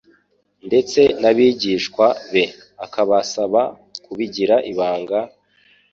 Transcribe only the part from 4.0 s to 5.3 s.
kubigira ibanga,